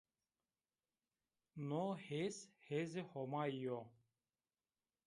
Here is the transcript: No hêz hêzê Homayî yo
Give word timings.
No 1.67 1.83
hêz 2.05 2.35
hêzê 2.65 3.01
Homayî 3.11 3.59
yo 3.65 3.79